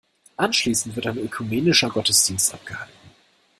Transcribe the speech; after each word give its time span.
Anschließend 0.35 0.95
wird 0.95 1.05
ein 1.05 1.19
ökumenischer 1.19 1.91
Gottesdienst 1.91 2.55
abgehalten. 2.55 2.91